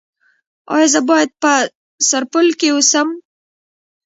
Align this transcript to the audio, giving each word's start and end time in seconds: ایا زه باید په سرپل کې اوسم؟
ایا 0.75 0.87
زه 0.93 0.99
باید 1.09 1.29
په 1.41 1.51
سرپل 2.09 2.47
کې 2.59 2.67
اوسم؟ 2.71 3.07